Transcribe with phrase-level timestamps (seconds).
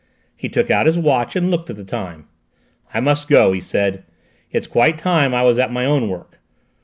[0.35, 2.25] He took out his watch and looked at the time.
[2.91, 4.03] "I must go," he said;
[4.51, 6.39] "it's quite time I was at my own work.